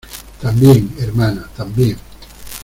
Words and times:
también, 0.41 0.95
hermana, 0.97 1.45
también. 1.55 1.95